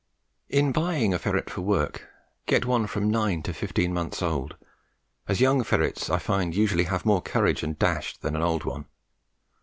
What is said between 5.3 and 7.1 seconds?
young ferrets I find usually have